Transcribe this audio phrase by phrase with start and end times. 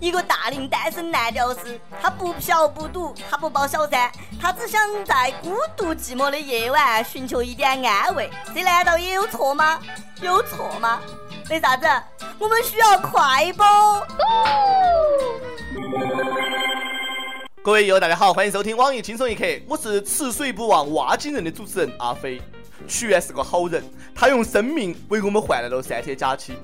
[0.00, 8.30] 一个大龄单身男屌丝，他不嫖不赌，他不包小三，他只想在孤独寂寞的夜晚寻求一点安慰。
[8.54, 9.80] 这难道也有错吗？
[10.20, 11.00] 有错吗？
[11.48, 11.86] 为啥子？
[12.38, 13.66] 我们需要快播。
[17.62, 22.40] 各位友，大家好，欢迎收听网易轻松一刻，我是吃水不忘挖井人的主持人阿飞。
[22.86, 23.82] 屈原是个好人，
[24.14, 26.58] 他用生命为我们换来了三天假期，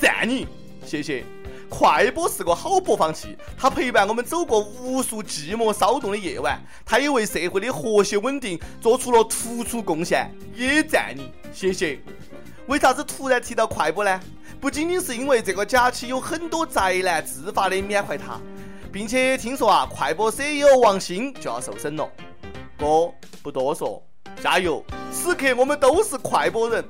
[0.00, 0.48] 赞你，
[0.86, 1.22] 谢谢。
[1.68, 12.00] 快播是个好播放器，它陪伴我们走过无数寂寞骚动的夜晚，它也为社会的和谐稳定做出了突出贡献，也赞你，谢谢。
[12.66, 14.20] 为啥子突然提到快播呢？
[14.60, 18.40] 不仅仅是因为这个假期有很多宅男自发的缅怀他，
[18.90, 22.10] 并且听说啊，快播 CEO 王兴就要受审了。
[22.78, 24.02] 哥，不多说，
[24.42, 24.84] 加油！
[25.12, 26.84] 此刻我们都是快播人。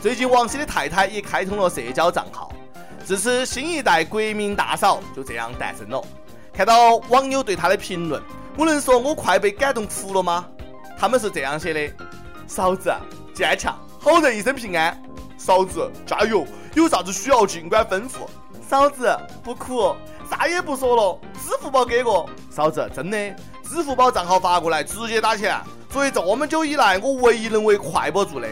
[0.00, 2.52] 最近王兴的太太也开通了社交账号。
[3.04, 6.02] 自此，新一代国民大嫂就这样诞生了。
[6.52, 8.22] 看到网友对她的评论，
[8.56, 10.46] 我能说我快被感动哭了吗？
[10.96, 11.94] 他们是这样写的：
[12.46, 12.92] 嫂子
[13.34, 14.96] 坚强，好人一生平安。
[15.36, 18.28] 嫂子加油，有啥子需要尽管吩咐。
[18.68, 19.94] 嫂子不哭，
[20.30, 22.30] 啥也不说了，支付宝给我。
[22.50, 25.58] 嫂子真的，支付宝账号发过来，直接打钱。
[25.90, 28.48] 作为这么久以来我唯一能为快播做的，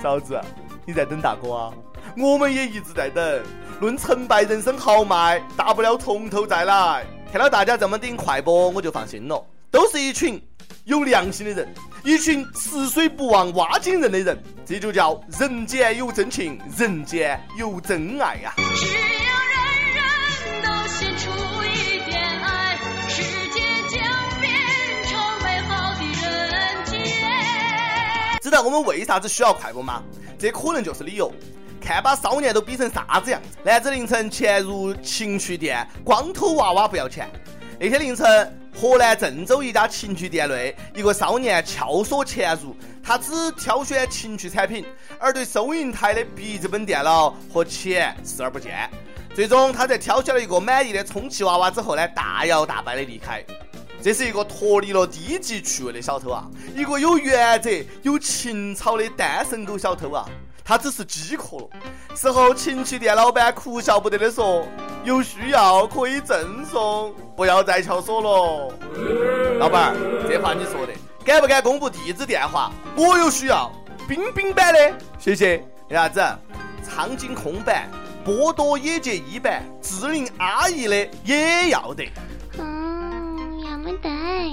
[0.00, 0.40] 嫂子
[0.86, 1.72] 你在等大哥啊？
[2.16, 3.42] 我们也一直在等。
[3.80, 7.06] 论成败，人生豪迈，大不了从头再来。
[7.30, 9.44] 看到大家这么顶快播，我就放心了。
[9.70, 10.42] 都是一群
[10.84, 18.54] 有良心的人，一群吃水不忘挖井人的人，这就叫人间有真情，人间有真爱呀。
[18.56, 19.00] 只要
[19.46, 19.56] 人
[19.94, 20.02] 人
[20.64, 21.30] 都献出
[21.64, 22.76] 一点爱，
[23.08, 24.00] 世界将
[24.40, 24.50] 变
[25.04, 26.98] 成美好的人间。
[28.42, 30.02] 知道我们为啥子需要快播吗？
[30.36, 31.30] 这可能就是理由。
[31.88, 33.56] 看把少年都逼成啥子样子！
[33.64, 37.26] 男子凌晨潜入情趣店，光头娃娃不要钱。
[37.80, 44.84] 那天凌晨，河南郑州一家情趣店内，一个少年撬锁潜入，他只挑选情趣产品，
[45.18, 48.90] 而对收银台的笔记本电脑和钱视而不见。
[49.34, 53.42] 最终，他在挑选了一个满意的充气娃娃之后呢，大摇大摆的离开。
[54.02, 57.70] 这是一个脱离了低级趣味的小偷啊，一个有原则、
[58.02, 60.28] 有情操的单身狗小偷啊。
[60.68, 61.70] 他只是饥渴了。
[62.14, 64.68] 事后，情趣店老板哭笑不得的说
[65.02, 68.74] ：“有需要可以赠送，不要再撬锁了。”
[69.58, 70.92] 老板儿，这话你说的，
[71.24, 72.70] 敢不敢公布地址电话？
[72.94, 73.72] 我有需要，
[74.06, 75.56] 冰冰版的，谢谢。
[75.88, 76.20] 为啥子？
[76.82, 77.88] 苍井空版、
[78.22, 82.06] 波多野结衣版、志玲阿姨的也要得。
[82.58, 84.10] 嗯，要么得。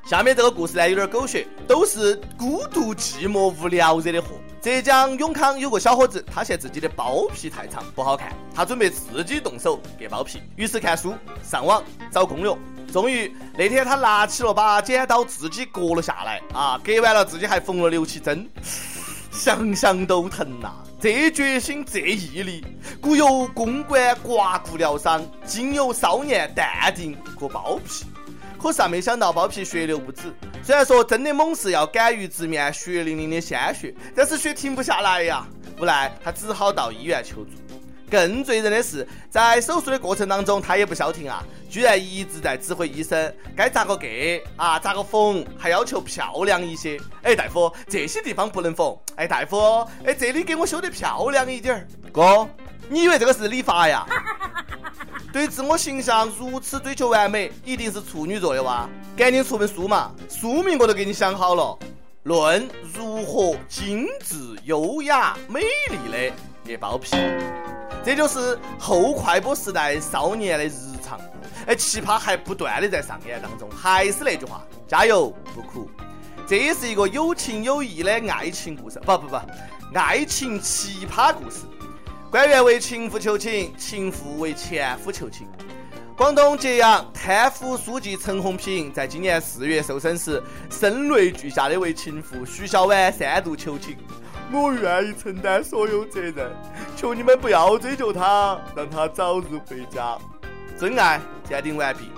[0.10, 4.30] 下面这个故事呢，有点狗血，都是孤独、寂寞、无聊惹的祸。
[4.66, 12.58] 浙江永康有个小伙子，他嫌自己的包皮太长不好看，他准备自己动手割包皮，于是看书、上网找攻略。
[12.92, 16.82] 终于那天他拿起了把剪刀，自己割了下来啊！
[16.84, 18.50] 割完了自己还缝了六七针，
[19.30, 20.74] 想想都疼呐！
[21.00, 22.66] 这决心，这毅力，
[23.00, 28.04] 古有公馆刮骨疗伤，今有少年淡定割包皮。
[28.58, 30.34] 可是啊，没想到包皮血流不止。
[30.64, 35.46] 虽然说真的猛士要敢于直面血淋淋的鲜血，但是血停不下来呀。
[35.80, 37.52] 无奈他只好到医院求助。
[38.10, 44.08] 更醉人的是，在手术的过程当中，他也不消停啊，居然一直在指挥医生该咋个割
[44.56, 47.00] 啊，咋个缝，还要求漂亮一些。
[47.24, 48.96] 哎，大夫，这些地方不能缝。
[49.16, 51.88] 哎，大夫，哎，这里给我修得漂亮一点儿。
[52.14, 52.48] 哥，
[52.90, 54.06] 你以为这个是理发呀？
[55.34, 58.88] 对自我形象如此追求完美，一定是处女座的哇！
[59.18, 61.64] 赶紧出本书嘛，书名我都给你想好了，
[62.24, 66.34] 《论如何精致、优雅、美丽的
[66.66, 67.16] 割包皮》。
[68.04, 70.72] 这就是后快播时代少年的日
[71.04, 71.20] 常。
[71.66, 73.70] 哎，奇葩还不断的在上演当中。
[73.72, 75.90] 还是那句话，加油不苦。
[76.48, 79.36] 这也是一个有情有义的爱情故事，不不不，
[79.98, 81.62] 爱情奇葩故事。
[82.32, 85.48] 官员为情妇求情，情妇为前夫求情。
[86.18, 93.98] 广东揭阳贪腐书记陈红平在今年四月受审时，声泪俱下的为情妇徐小婉三度求情
[94.52, 96.52] ：“我愿意承担所有责任，
[96.96, 100.18] 求你们不要追究他，让他早日回家。”
[100.78, 102.10] 真爱鉴定完毕。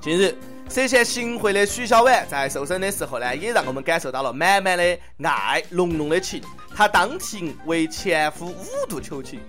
[0.00, 0.36] 近日，
[0.74, 6.42] 涉嫌行贿的徐小婉在受审的时候呢，也让我们感受到了满满的爱，浓浓的情。
[6.74, 9.40] 她当庭为前夫五度求情，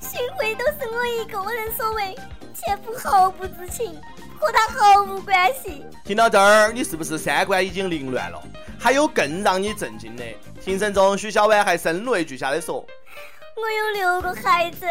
[0.00, 2.16] 行贿都是我一个人所为，
[2.54, 3.94] 前夫毫不知情，
[4.38, 5.84] 和他毫无关系。
[6.06, 8.42] 听到这儿，你是不是三观已经凌乱了？
[8.78, 10.24] 还有更让你震惊的，
[10.64, 12.76] 庭审中，徐小婉还声泪俱下的说
[13.56, 14.86] ：“我有六个孩子，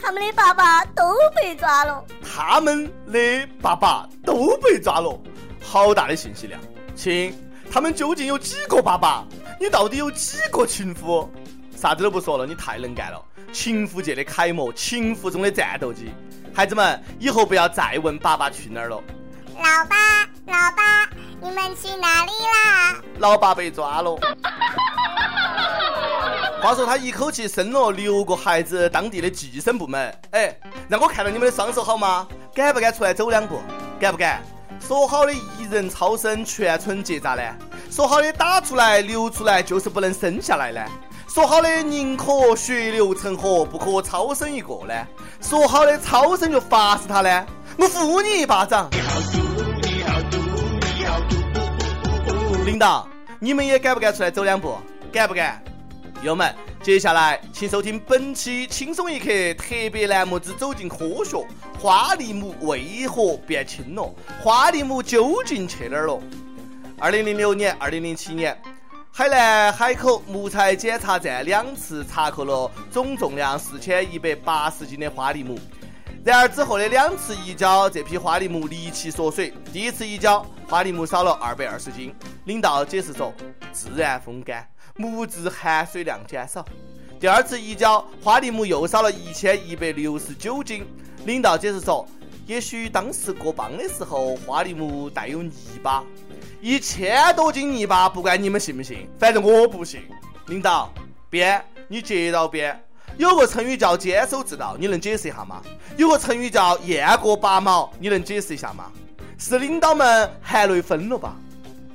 [0.00, 2.04] 他们的爸爸都被抓了。
[2.22, 5.20] 他们的爸爸都被抓了，
[5.62, 6.60] 好大的信息量，
[6.94, 7.34] 亲！
[7.70, 9.24] 他们究竟有几个爸爸？
[9.60, 11.30] 你到底有几个情夫？
[11.76, 13.22] 啥子都不说了，你太能干了！
[13.52, 16.10] 情夫界的楷模，情夫中的战斗机。
[16.54, 19.02] 孩子们，以后不要再问爸爸去哪儿了。
[19.56, 19.96] 老爸，
[20.46, 21.08] 老爸，
[21.40, 23.02] 你们去哪里啦？
[23.18, 24.16] 老爸被抓了。
[26.60, 30.54] 话说他一口气生了六个孩子，当地的计生部门，哎，
[30.88, 32.26] 让我看到你们的双手好吗？
[32.52, 33.60] 敢不敢出来走两步？
[34.00, 34.42] 敢不敢？
[34.80, 37.42] 说好的一人超生，全村结扎呢？
[37.90, 40.84] 说好的打出来流出来就是不能生下来呢？
[41.28, 44.94] 说好的宁可血流成河，不可超生一个呢？
[45.40, 47.46] 说好的超生就罚死他呢？
[47.76, 48.90] 我呼你一巴掌！
[52.66, 53.08] 领导，
[53.38, 54.76] 你们也敢不敢出来走两步？
[55.12, 55.62] 敢不敢？
[56.20, 61.36] 友们，接下来请收听本期轻松一刻特别栏目之《走进科学》。
[61.78, 64.12] 花梨木为何变轻了？
[64.42, 66.20] 花梨木究竟去哪儿了？
[66.98, 68.60] 二零零六年、二零零七年，
[69.12, 75.56] 海南海口木材检查站两次查扣了总重量四千一百八十斤的花梨木。
[76.24, 79.54] 然而之后的两次移交，这批花梨木离奇缩水。
[79.72, 82.12] 第一次移交，花梨木少了二百二十斤。
[82.46, 83.32] 领导解释说，
[83.78, 84.68] 自然风干。
[84.96, 86.64] 木质含水量减少。
[87.20, 90.84] 第二次移交，花梨木又少了一千一百六十九斤。
[91.24, 92.04] 领导解释说，
[92.46, 96.02] 也许当时过磅的时候，花梨木带有泥巴，
[96.60, 100.02] 一千多斤泥巴，不管你们信不信，反正我不信。
[100.46, 100.92] 领导，
[101.30, 102.80] 编，你接到编。
[103.16, 105.62] 有个成语叫坚守之道，你能解释一下吗？
[105.96, 108.90] 有个成语叫雁过拔毛，你能解释一下吗？
[109.38, 111.36] 是领导们含泪分了吧？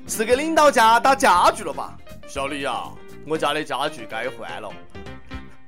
[0.08, 1.98] 是给领导家打家具了吧？
[2.28, 2.84] 小李呀，
[3.26, 4.70] 我家的家具该换了。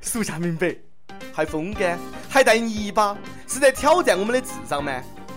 [0.02, 0.76] 属下明白。
[1.34, 1.98] 还风干，
[2.30, 3.16] 还带泥巴，
[3.48, 4.92] 是在挑战我们的智商吗？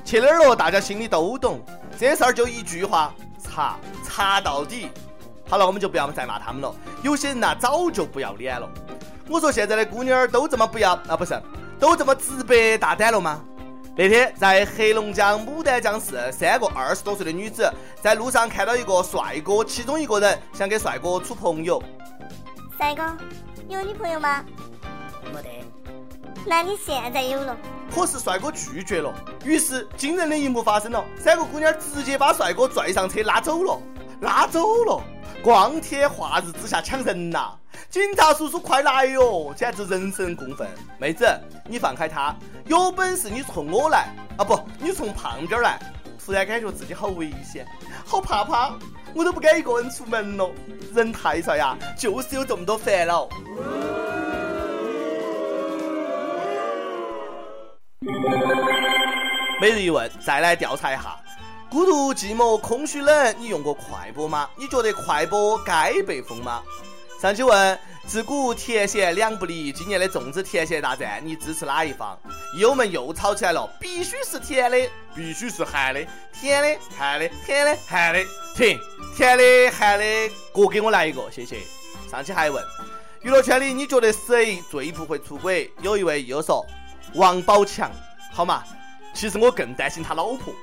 [0.05, 0.55] 去哪儿了？
[0.55, 1.61] 大家心里都懂。
[1.99, 4.89] 这事儿就一句话：查，查到底。
[5.49, 6.75] 好了，我们就不要再骂他们了。
[7.03, 8.69] 有些人呐，早就不要脸了。
[9.29, 11.41] 我说现在的姑娘儿都这么不要啊，不是，
[11.79, 13.45] 都这么直白大胆了吗？
[13.99, 17.69] 那天在黑龙江牡丹江市，三个二十多岁的女子
[18.01, 21.83] 在路上看到一个帅哥，其中一个人想给帅哥处朋友。
[22.77, 23.03] 帅哥，
[23.69, 24.45] 有女朋友吗？
[25.35, 25.49] 没得。
[26.47, 27.57] 那你现在有了？
[27.93, 29.13] 可是帅哥拒绝了。
[29.45, 33.83] 于是惊人的一幕发生了：三个姑娘直接把帅哥拽上车拉走了，
[34.21, 35.03] 拉走了。
[35.43, 37.53] 光天化日之下抢人呐！
[37.89, 39.55] 警察叔叔快来哟！
[39.57, 40.69] 简直人神共愤。
[40.99, 41.25] 妹子，
[41.69, 42.35] 你放开他，
[42.67, 44.45] 有本事你冲我来啊！
[44.45, 45.79] 不，你从旁边来。
[46.23, 47.67] 突然感觉自己好危险，
[48.05, 48.75] 好怕怕，
[49.15, 50.51] 我都不敢一个人出门了。
[50.93, 53.29] 人太帅呀，就是有这么多烦恼。
[59.61, 61.19] 每日一问，再来调查一下：
[61.71, 64.49] 孤独、寂寞、空虚、冷，你用过快播吗？
[64.57, 66.63] 你觉得快播该被封吗？
[67.21, 72.19] 上期问：自古甜咸两不离，今年的粽子甜咸大战，你支持哪一方？
[72.57, 74.79] 友们又吵起来了，必须是甜的，
[75.15, 78.25] 必须是咸的，甜的、咸的，甜的、咸的，
[78.57, 78.79] 停！
[79.15, 81.59] 甜的、咸的，各给我来一个，谢谢。
[82.11, 82.65] 上期还问：
[83.21, 85.71] 娱乐圈里你觉得谁最不会出轨？
[85.83, 86.65] 有一位又说：
[87.13, 87.91] 王宝强，
[88.33, 88.65] 好嘛？
[89.13, 90.55] 其实我更担心他老婆。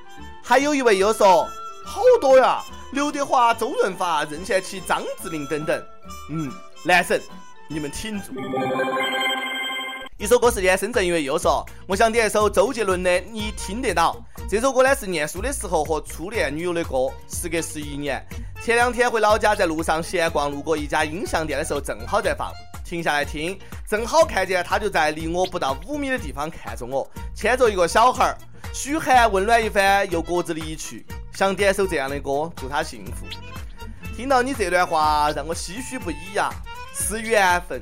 [0.48, 1.50] 还有一位又说：
[1.84, 5.84] 好多呀，刘德华、周润发、任贤齐、张智霖等等。
[6.30, 6.52] 嗯，
[6.84, 7.20] 男神，
[7.68, 8.26] 你们挺住。
[10.18, 14.24] 一首歌时间，深圳一位又说：我想点一首周杰伦的《你听得到》。
[14.48, 18.24] 这首歌呢是念书的时候和初恋女友的歌，时隔十一年。
[18.64, 22.52] 前两天回老家，在路上闲逛，路过一家音像店的时候，正好在放。
[22.86, 23.58] 停下来听，
[23.90, 28.38] 正好看见他就在离我不到五米的地方看着我，牵着一个小孩儿，
[28.76, 31.06] 嘘寒问暖一番，又各自离去。
[31.34, 33.26] 想点首这样的歌，祝他幸福。
[34.18, 36.50] 听到你这段话，让我唏嘘不已呀，
[36.94, 37.82] 是缘分，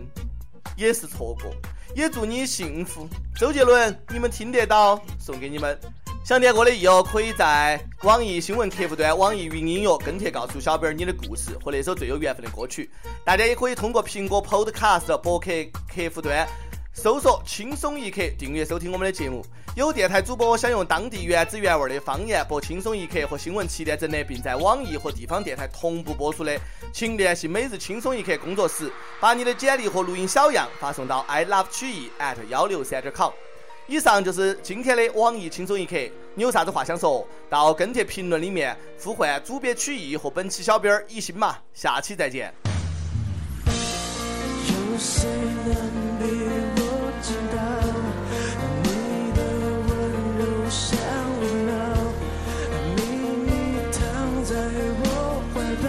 [0.77, 1.51] 也是错过，
[1.95, 3.09] 也祝你幸福。
[3.35, 5.01] 周杰伦，你们听得到？
[5.19, 5.75] 送给你们。
[6.23, 12.87] 想点歌的益友，可以在网易新闻客户端、网易云音乐跟帖告诉小编你的故事和那首最有缘分的歌曲。
[13.25, 15.49] 大家也可以通过苹果 Podcast 博客
[15.87, 16.47] 客户端
[16.93, 19.43] 搜索“轻松一刻”，订阅收听我们的节目。
[19.75, 26.55] 有电台主播想用当地原汁原味的方言播《轻松一刻》和新闻七点整的，并在网易和地方电台同步播出的，
[26.93, 33.31] 请联系每日轻松一刻工作室，把你的简历和录音小样发送到 i love 曲艺 at 幺六三点 com。
[33.87, 35.95] 以上就是今天的网易轻松一刻，
[36.35, 37.27] 你有啥子话想说？
[37.49, 42.53] 到跟帖评论里面呼唤主编曲艺和本期小编一心嘛，下期再见。
[43.65, 45.27] 有谁
[45.65, 46.82] 能我？
[55.53, 55.87] 怀抱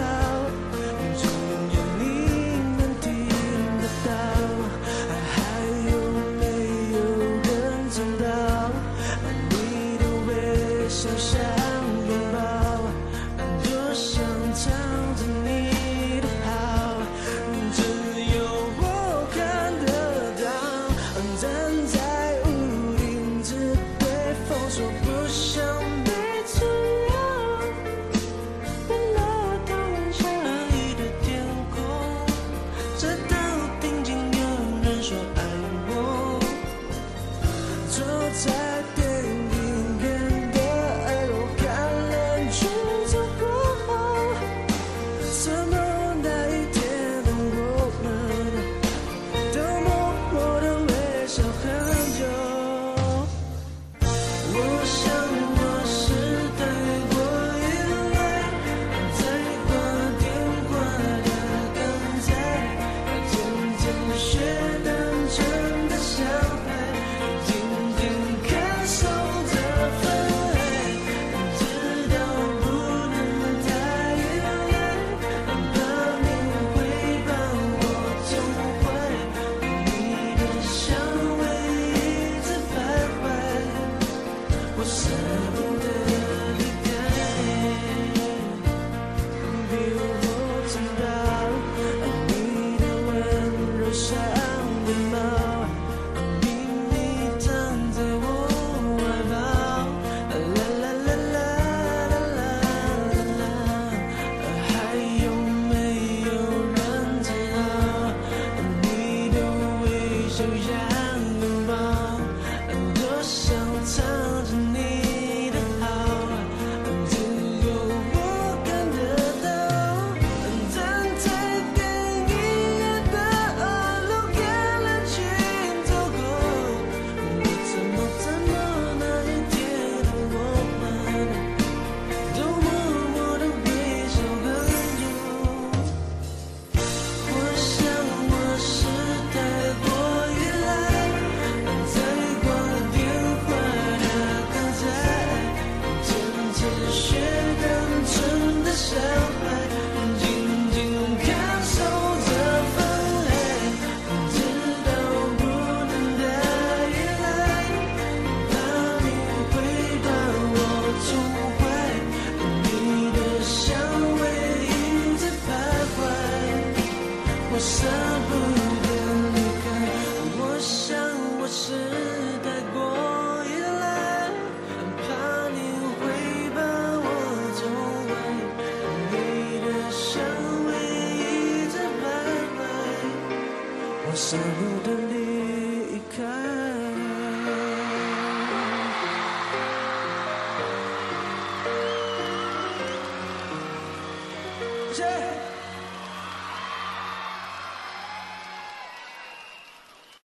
[1.17, 1.25] 只
[1.75, 2.01] 有你
[2.77, 3.05] 能听
[3.81, 4.09] 得到？
[5.09, 5.35] 爱还
[5.89, 5.91] 有
[6.39, 6.43] 没
[6.93, 6.97] 有
[7.43, 7.49] 人
[7.89, 8.25] 知道
[9.49, 9.53] 你
[9.97, 10.29] 的微
[10.89, 11.31] 笑像
[12.07, 12.35] 拥抱
[13.63, 14.13] 多想
[14.53, 14.63] 藏
[15.15, 15.47] 着你
[16.21, 16.47] 的好
[17.73, 17.77] 只
[18.35, 18.37] 有
[18.77, 18.81] 我
[19.33, 19.39] 看
[19.85, 19.87] 得
[20.43, 20.45] 到
[21.41, 21.43] 站
[21.87, 21.95] 在
[22.45, 22.45] 屋
[22.97, 23.01] 顶
[23.43, 23.49] 只
[23.99, 24.03] 对
[24.47, 24.77] 风说